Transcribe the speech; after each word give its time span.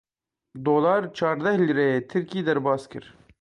Dolar 0.65 1.07
çardeh 1.17 1.57
lîreyê 1.67 1.99
Tirkî 2.09 2.41
derbas 2.47 2.83
kir. 2.91 3.05